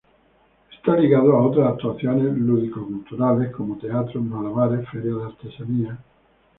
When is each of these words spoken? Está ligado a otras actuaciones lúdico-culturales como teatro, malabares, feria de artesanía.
Está 0.75 0.95
ligado 0.95 1.31
a 1.33 1.45
otras 1.45 1.73
actuaciones 1.73 2.35
lúdico-culturales 2.35 3.51
como 3.51 3.77
teatro, 3.77 4.19
malabares, 4.19 4.89
feria 4.89 5.13
de 5.13 5.23
artesanía. 5.25 5.99